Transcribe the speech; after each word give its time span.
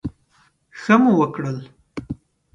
ښه 0.79 0.95
مو 1.01 1.11
وکړل. 1.19 1.57